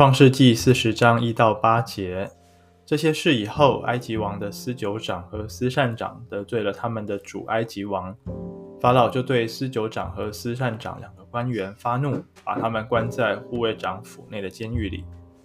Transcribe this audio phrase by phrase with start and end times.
[0.00, 2.30] 创世纪四十章一到八节，
[2.86, 8.16] 这些事以后，埃及王的司酒长和司膳长得罪了他们的主埃及王，
[8.80, 15.04] 法老就对司酒长和司膳长两个官员发怒，把他们关在护卫长府内的监狱里，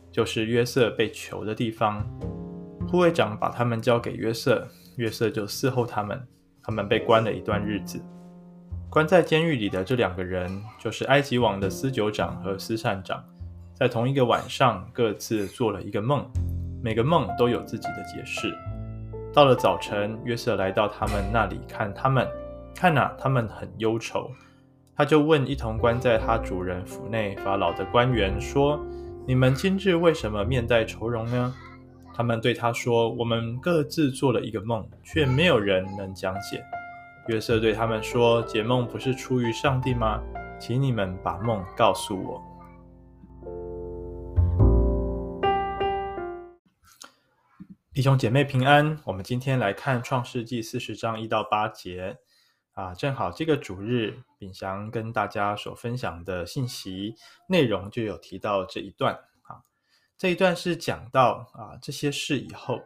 [0.10, 2.02] 就是约瑟被囚的地方。
[2.88, 4.66] 护卫长把他们交给约瑟，
[4.96, 6.26] 约瑟就伺候他们，
[6.64, 8.02] 他们被关了一段日子。
[8.90, 13.22] 关在监狱里的这两个人，就是埃及王的司酒长和司膳长。
[13.78, 16.26] 在同一个晚上，各自做了一个梦，
[16.82, 18.58] 每个梦都有自己的解释。
[19.34, 22.26] 到了早晨，约瑟来到他们那里看他们，
[22.74, 24.32] 看哪，他们很忧愁。
[24.96, 28.80] 他就问一同关在他主人府内法老的官员说
[29.28, 31.54] ：“你们今日为什么面带愁容呢？”
[32.16, 36.64] 他们对他说：“我们各自做了一个梦，却没有人能讲解。”
[37.28, 40.22] 约瑟对他们说：“解梦不是出于上帝吗？
[40.58, 42.42] 请你们把梦告诉我。”
[47.96, 52.18] 弟兄姐妹平安，我们今天来看创世纪四十章一到八节
[52.74, 57.16] 啊，正好这个主日，秉祥跟大家所分享的信息
[57.48, 59.64] 内容就有提到这一段啊。
[60.18, 62.82] 这一段是讲到啊这些事以后，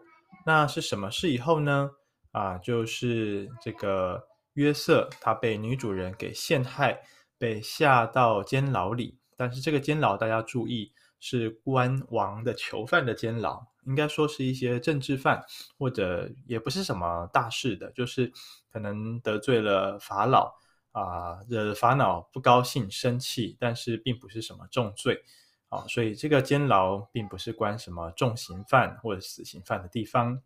[0.46, 1.90] 那是什么事以后呢？
[2.32, 7.02] 啊，就是这个约瑟他被女主人给陷害，
[7.40, 13.66] 被下到监牢里，但是这个监牢大家注意是关王的囚犯的监牢。
[13.86, 15.44] 应该说是一些政治犯，
[15.78, 18.32] 或者也不是什么大事的，就是
[18.72, 20.54] 可能得罪了法老
[20.92, 25.24] 啊，惹法老不高兴、生气，但是并不是什么重罪
[25.70, 30.40] 啊，所以这个监牢并不是关什么重刑犯或者死刑犯的地方。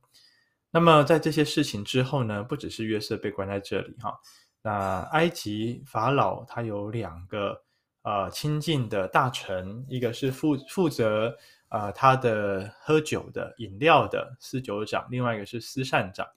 [0.71, 4.17] 那么在这些事情之后呢，不只是约瑟被关在这里哈，
[4.61, 7.63] 那埃及法老他有两个
[8.03, 11.35] 呃亲近的大臣，一个是负负责。
[11.73, 16.27] 啊、呃，他的喝酒的饮料的司酒长，另外一个是司膳长。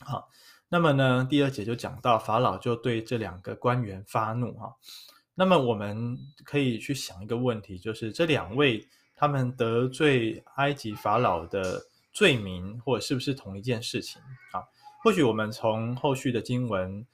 [0.00, 0.30] 好，
[0.70, 4.76] 那么呢，第二节就讲到法老就对这两个官员发怒哈。
[5.34, 14.64] 那么我们可以去想一个问题，就是这两位他们得罪埃及法老的罪名，或者是不是同一件事情啊？
[15.02, 17.06] 或许我们从后续的经文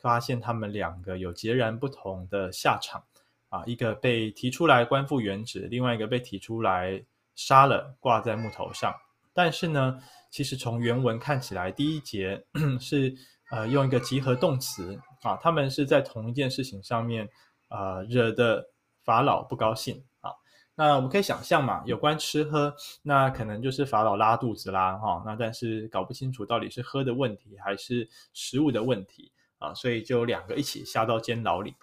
[0.00, 3.04] 发现，他们两个有截然不同的下场。
[3.48, 7.04] 啊，一个被提出来官复原职，另外一个被提出来
[7.34, 8.94] 杀了，挂在木头上。
[9.32, 9.98] 但是呢，
[10.30, 12.44] 其实从原文看起来，第一节
[12.80, 13.14] 是
[13.50, 17.28] 呃用一个集合动词啊，他们是在同一件事情上面
[17.68, 18.70] 呃惹得
[19.04, 20.32] 法老不高兴啊。
[20.74, 25.22] 那我们可以想象嘛，有关吃喝，那可能就是法老拉肚子啦哈。
[25.24, 31.74] 那但是搞不清楚到底是喝的问题还是食物的问题啊，所以就两个一起下到监牢里。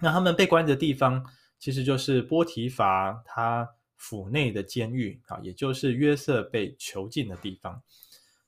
[0.00, 1.24] 那他们被关的地方，
[1.58, 7.82] 其实就是波提乏他府内的监狱啊，也就是约瑟被囚禁的地方。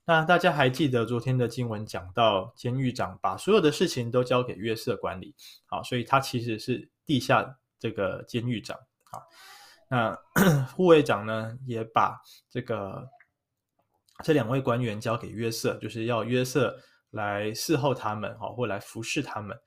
[0.05, 8.77] 那大家还记得昨天的经文讲到，监狱长把所有的事情都交给约瑟管理，好，所以他其实是地下这个监狱长
[9.11, 9.21] 啊。
[9.89, 10.19] 那
[10.75, 13.07] 护卫长呢，也把这个
[14.23, 16.75] 这两位官员交给约瑟，就是要约瑟
[17.11, 19.57] 来伺候他们，好，或来服侍他们。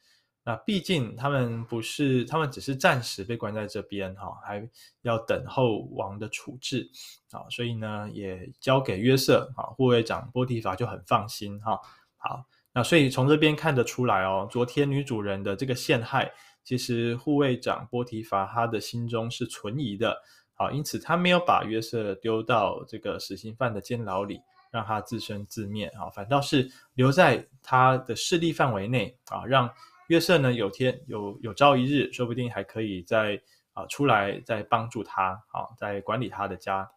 [0.44, 4.68] 那毕竟他们不是，他们只是暂时被关在这边哈，还
[5.02, 6.90] 要等候王的处置
[7.30, 11.80] 啊，所以呢，也交给约瑟啊，护卫长波提法就很放心哈。
[12.16, 16.32] 好，那所以从这边看得出来哦，昨天女主人的这个陷害，
[16.64, 20.20] 其实护卫长波提法他的心中是存疑的，
[20.54, 24.40] 好，因此他没有把约瑟丢到这个死刑犯的监牢里，
[24.72, 29.70] 让他自生自灭啊，反倒是留在他的势力范围内啊，让。
[30.12, 33.40] 约瑟呢，有天有有朝一日，说不定还可以再
[33.72, 36.90] 啊出来再帮助他啊，再管理他的家。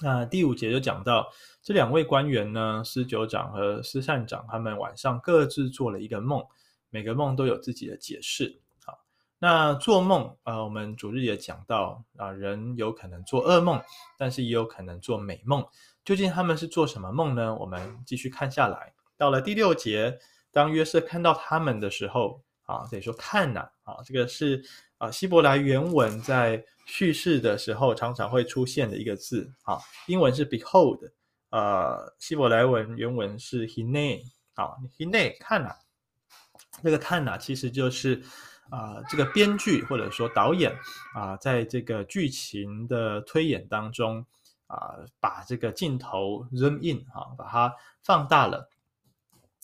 [0.00, 1.28] 那第五节就讲到
[1.60, 6.40] 这两位官员呢，司酒长和司善长，他们晚上各自做了一个梦，
[6.88, 8.60] 每个梦都有自己的解释。
[8.84, 9.00] 好，
[9.40, 13.82] 那做梦啊，我们主日也讲到啊，人有可能做噩梦，
[14.16, 15.66] 但是也有可能做美梦。
[16.04, 17.52] 究竟他们是做什么梦呢？
[17.56, 20.20] 我们继续看下来，到了第六节。
[20.54, 24.64] 当约瑟看到他们的时候，啊，等于说看呐，啊，这个是
[24.98, 31.00] 啊希伯来原文在叙事的时候常常会出现的一个字，啊，英文是 behold，
[31.50, 34.22] 呃，希伯来文原文是 hine，
[34.54, 35.74] 啊，hine 看呐，
[36.82, 38.22] 这个看呐其实就是
[38.70, 40.72] 啊这个编剧或者说导演
[41.14, 44.24] 啊，在这个剧情的推演当中
[44.68, 48.70] 啊，把这个镜头 zoom in，啊，把它放大了。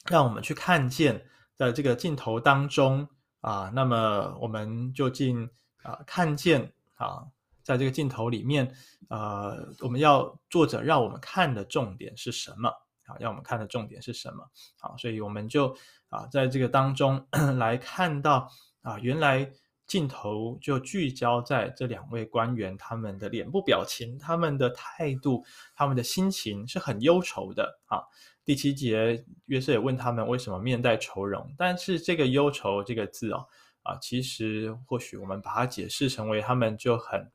[0.08, 1.24] 让我们去看见，
[1.56, 3.08] 在这个镜头当中
[3.40, 5.48] 啊，那么我们就进
[5.82, 7.24] 啊看见啊
[7.62, 8.74] 在这个镜头里面，
[9.08, 12.68] 呃，我们要作者让我们看的重点是什么？
[13.06, 14.48] 啊，让我们看的重点是什么？
[14.78, 15.76] 好，所以我们就
[16.08, 17.26] 啊，在这个当中
[17.58, 18.50] 来看到
[18.82, 19.50] 啊，原来
[19.90, 25.44] 镜头就聚焦在这两位官员他们的脸部表情、他们的态度、
[25.74, 27.98] 他们的心情是很忧愁的啊。
[28.44, 33.44] 第七节，约瑟也问他们为什么面带愁容，但是这个忧愁这个字哦，
[33.82, 37.28] 啊，其实或许我们把它解释成为他们就很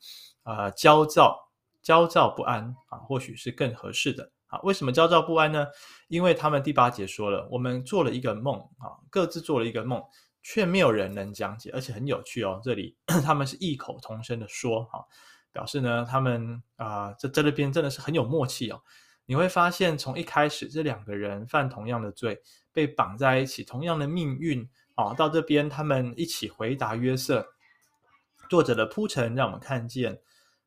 [0.44, 1.38] 啊焦躁、
[1.82, 4.32] 焦躁不安啊，或许是更合适的。
[4.48, 5.68] 啊，为什么焦躁不安呢？
[6.08, 10.02] 因为他们第八节说了，我们做了一个梦啊，各自做了一个梦，
[10.48, 12.62] 却没有人能讲解，而且很有趣哦。
[12.64, 12.96] 这里
[13.26, 15.04] 他们是异口同声的说，哈、
[15.52, 18.80] 表示呢，他们啊，这在这边真的是很有默契哦。
[19.26, 22.40] 你会发现，从一开始这两个人犯同样的罪，
[22.72, 27.48] 被绑在一起，同样的命运啊，到这边他们一起回答约瑟。
[28.48, 30.22] 作者的铺陈让我们看见。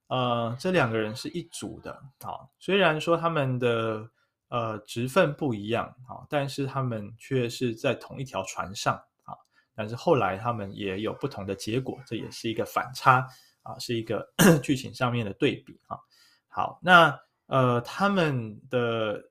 [0.08, 1.92] 呃，这两个人是一组的
[2.24, 4.10] 啊，虽然说他们的
[4.48, 9.00] 呃职分不一样啊，但是他们却是在同一条船上。
[9.78, 13.24] 但是后来他们也有不同的结果，这也是一个反差
[13.62, 14.28] 啊，是一个
[14.60, 15.96] 剧情上面的对比啊。
[16.48, 17.16] 好，那
[17.46, 19.22] 呃，他们的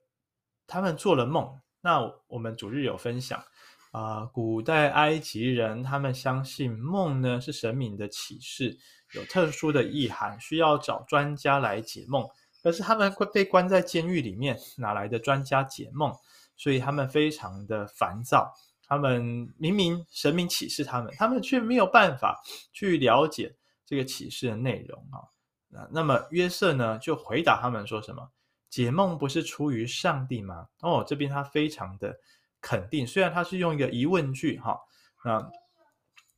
[0.66, 1.46] 他们做了梦，
[1.82, 3.44] 那我们主日有分享
[3.92, 8.74] 啊，古代埃及人他们相信梦呢是神明的启示。
[9.14, 12.26] 有特殊的意涵，需要找专家来解梦。
[12.62, 16.10] 可是他们会被关在监狱里面，哪来的专家解梦？
[16.56, 18.52] 所以他们非常的烦躁。
[18.88, 22.40] 他们明明神明启示他们，他们却没有办法
[22.72, 23.54] 去了解
[23.84, 25.22] 这个启示的内容啊。
[25.68, 28.30] 那那么约瑟呢，就回答他们说什么？
[28.70, 30.66] 解梦不是出于上帝吗？
[30.80, 32.16] 哦，这边他非常的
[32.60, 34.78] 肯定，虽然他是用一个疑问句哈，
[35.24, 35.50] 那。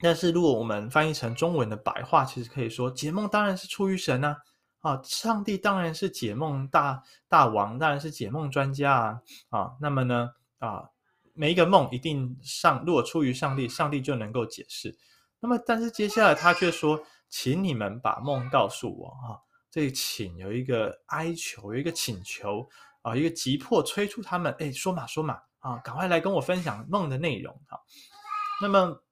[0.02, 4.38] 但是，如果我们翻译成中文的白话，其实可以说，解梦当然是出于神啊！
[4.81, 9.20] 啊，上帝当然是解梦大大王，当然是解梦专家啊！
[9.50, 10.88] 啊，那么呢，啊，
[11.35, 14.97] 每一个梦一定上，如果出于上帝，上帝就能够解释。
[15.41, 19.38] 那么，但是接下来他却说，请你们把梦告诉我啊！
[19.71, 22.69] 这请有一个哀求，有一个请求
[23.03, 27.79] 啊，一个急迫催促他们，哎，说嘛说嘛啊，赶快来跟我分享梦的内容啊！
[28.62, 29.03] 那么。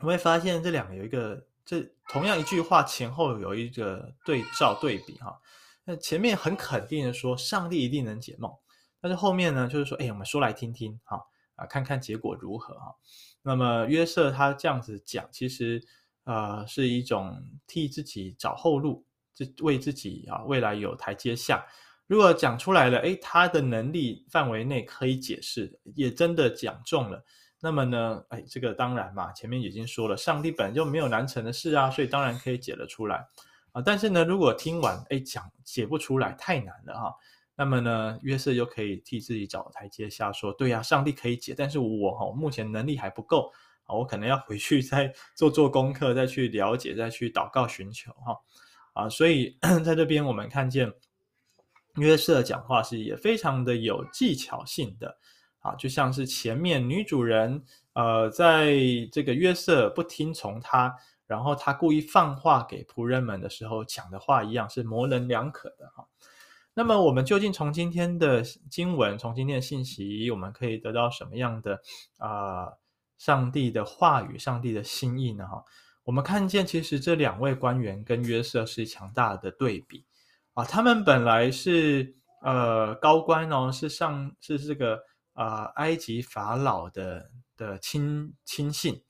[0.00, 5.40] 我会发现这两个有一个，这同样一句话前后有一个对照对比哈。
[5.84, 8.52] 那前面很肯定的说上帝一定能解梦，
[9.00, 11.24] 但是后面呢就是说，哎，我们说来听听哈
[11.56, 12.94] 啊，看看结果如何哈。
[13.42, 15.82] 那么约瑟他这样子讲，其实
[16.24, 19.04] 呃是一种替自己找后路，
[19.34, 21.64] 这为自己啊未来有台阶下。
[22.06, 27.24] 如果讲出来了，哎，他的能力范围内可以解释，也真的讲中了。
[27.60, 33.26] 那么呢，哎，这个当然嘛，前面已经说了，上帝本来就没有难成的事啊，所以当然可以解得出来
[33.72, 33.80] 啊。
[33.80, 37.14] 但是呢，如果听完，哎，讲解不出来，太难了哈。
[37.56, 43.52] 那么呢，约瑟又可以替自己找台阶下，说，对呀，上帝可以解，但是我哈目前能力还不够
[43.84, 48.38] 啊，我可能要回去 再做做功课，再去了解，再去祷告寻求哈
[48.92, 49.08] 啊。
[49.08, 50.92] 所以 在这边我们看见
[51.96, 55.18] 约瑟讲话是也非常的有技巧性的。
[55.60, 57.64] 啊，就像是前面女主人，
[57.94, 58.74] 呃，在
[59.10, 60.94] 这个约瑟不听从他，
[61.26, 66.06] 然后他故意放话给仆人们的时候讲的话一样，是模棱两可的哈。
[66.74, 71.80] 那么我们究竟从今天的经文，从今天的信息，我们可以得到什么样的
[72.18, 72.68] 啊、
[73.16, 75.46] 上帝的话语，上帝的心意呢？
[75.46, 75.64] 哈，
[76.04, 80.04] 我们看见其实这两位官员跟约瑟是强大的对比
[80.52, 85.00] 啊，他们本来是呃高官哦，是上是这个。
[85.36, 89.02] 啊、埃及法老的的亲亲信，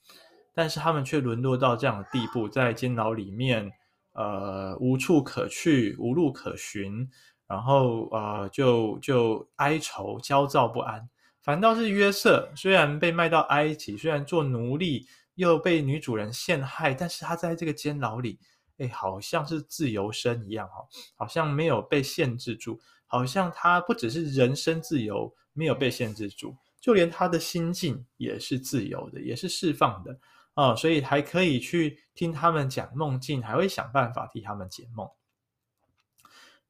[0.55, 3.71] 但是他们却沦落到这样的地步，在监牢里面，
[4.15, 7.11] 呃，无处可去，无路可寻，
[7.55, 11.09] 然后呃，就就哀愁、焦躁不安。
[11.41, 15.07] 反倒是约瑟，虽然被卖到埃及，虽然做奴隶，
[15.37, 18.41] 又被女主人陷害，但是他在这个监牢里，
[18.79, 20.85] 哎，好像是自由身一样哈，
[21.15, 25.33] 好像没有被限制住，好像他不只是人身自由。
[25.57, 30.11] 没有被限制住，就连他的心境也是自由的，也是释放的
[30.55, 35.09] 啊、哦，所以还可以去听他们讲梦境，还会想办法替他们解梦。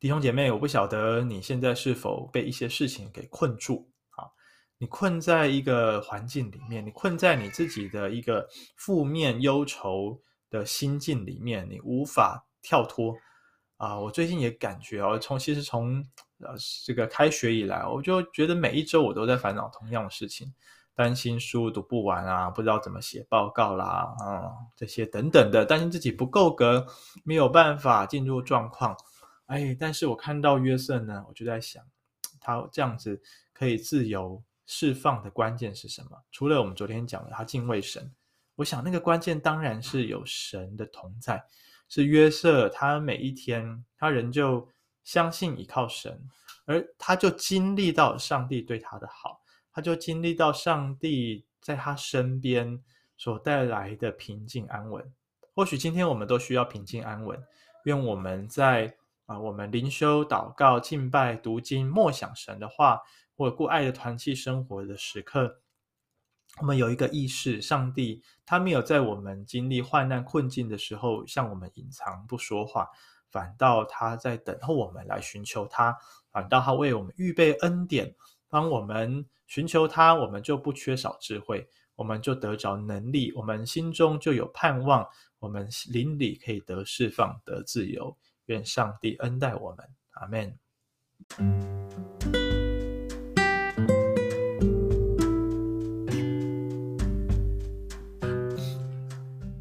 [0.05, 4.29] 弟兄姐妹，我不晓得你现在是否被一些事情给困住啊？
[4.77, 8.47] 你困在一个环境里面，你困在你自己的一个
[8.77, 10.21] 负面忧愁
[10.51, 13.17] 的心境里面，你无法跳脱
[13.79, 13.99] 啊！
[13.99, 16.05] 我最近也感觉哦，从其实从。
[16.41, 20.53] 呃，这个开学以来，我就觉得每一周我都在烦恼同样的事情。
[20.95, 26.87] 担心书读不完啊，不知道怎么写报告啦，嗯，这些等等的，担心自己不够格，
[27.25, 28.95] 没有办法进入状况。
[29.47, 31.85] 哎，但是我看到约瑟呢，我就在想，
[32.41, 33.21] 他这样子
[33.53, 36.11] 可以自由释放的关键是什么？
[36.33, 38.11] 除了我们昨天讲的他敬畏神，
[38.55, 41.45] 我想那个关键当然是有神的同在，
[41.91, 44.67] 是约瑟他每一天他仍旧
[45.05, 46.19] 相信依靠神，
[46.65, 52.83] 而他就经历到上帝对他的好，他就经历到上帝在他身边
[53.19, 55.05] 所带来的平静安稳。
[55.55, 57.39] 或许今天我们都需要平静安稳，
[57.85, 58.97] 愿我们在。
[59.27, 63.01] 啊，我们灵修、祷告、敬拜、读经、默想神的话，
[63.37, 65.61] 或者过爱的团契生活的时刻，
[66.61, 72.89] 我们有一个意识：上帝他没有在我们经历患难困境的时候向我们隐藏不说话，
[73.31, 75.97] 反倒他在等候我们来寻求他，
[76.31, 78.15] 反倒他为我们预备恩典。
[78.51, 81.67] 当我们寻求他，我们就不缺少智慧，
[81.97, 85.05] 我们就得着能力，我们心中就有盼望，
[85.39, 88.17] 我们灵里可以得释放、得自由。
[88.47, 90.59] 愿上帝恩待我们，阿门。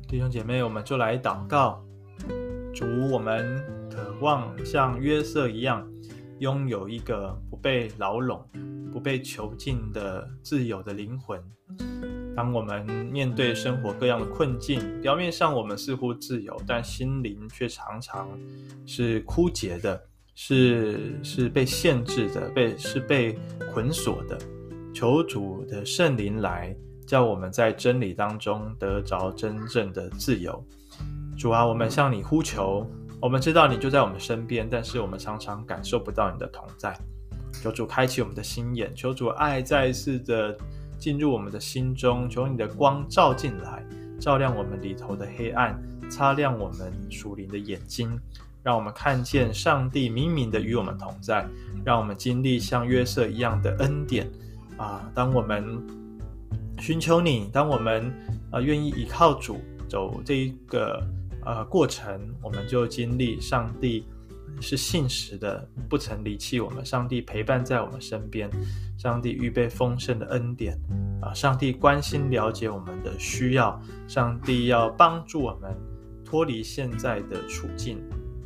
[0.07, 1.83] 弟兄姐妹，我们就来祷告，
[2.73, 3.57] 主，我们
[3.89, 5.89] 渴望像约瑟一样，
[6.39, 8.45] 拥有一个不被牢笼、
[8.91, 11.41] 不被囚禁的自由的灵魂。
[12.35, 18.27] 当我们面对生活各样的困境，表面上我们似乎自由，但心灵却常常
[18.87, 20.01] 是枯竭的，
[20.33, 23.37] 是是被限制的，被是被
[23.71, 24.37] 捆锁的。
[24.93, 26.75] 求主的圣灵来，
[27.05, 30.63] 叫我们在真理当中得着真正的自由。
[31.37, 32.87] 主啊，我们向你呼求，
[33.21, 36.97] 我们知道你就在我们身边，但是我们常常感受不到你的同在。
[37.61, 40.57] 求主开启我们的心眼，求主爱再一次的。
[41.03, 43.85] 进入我们的心中，求你的光照进来，
[44.21, 45.77] 照亮我们里头的黑暗，
[46.09, 48.17] 擦亮我们属灵的眼睛，
[48.63, 51.45] 让我们看见上帝明明的与我们同在，
[51.83, 54.31] 让我们经历像约瑟一样的恩典
[54.77, 55.11] 啊！
[55.13, 55.77] 当我们
[56.79, 58.09] 寻求你，当我们
[58.53, 61.05] 呃愿意依靠主走这一个
[61.43, 64.05] 呃过程，我们就经历上帝。
[64.61, 66.85] 是信实的，不曾离弃我们。
[66.85, 68.49] 上帝陪伴在我们身边，
[68.97, 70.79] 上帝预备丰盛的恩典
[71.21, 71.33] 啊！
[71.33, 75.75] 上帝关心了解我们的需要，上帝要帮助我们
[76.23, 77.97] 脱离现在的处境。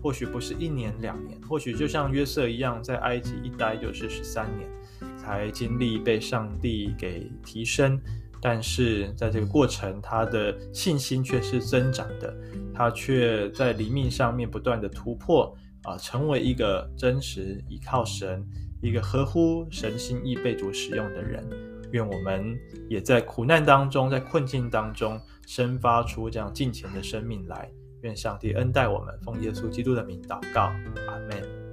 [0.02, 4.70] 或许不是一年两年，或许就像约瑟一样，在埃及一待就是十三年，
[5.18, 8.00] 才经历被上帝给提升。
[8.40, 12.34] 但是在这个过程，他的信心却是增长的，
[12.74, 15.54] 他却在灵命上面不断的突破。
[15.88, 18.46] 啊，成为一个真实依靠神、
[18.82, 21.48] 一个合乎神心意被主使用的人。
[21.94, 25.18] 愿我们也在苦难当中，在困境当中，
[25.48, 27.72] 生发出这样敬虔的生命来。
[28.02, 30.64] 愿上帝恩待我们，奉耶稣基督的名祷告，
[31.08, 31.67] 阿门。